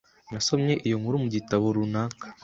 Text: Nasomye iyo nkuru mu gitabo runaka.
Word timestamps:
Nasomye 0.31 0.73
iyo 0.87 0.95
nkuru 1.01 1.15
mu 1.23 1.27
gitabo 1.35 1.65
runaka. 1.75 2.25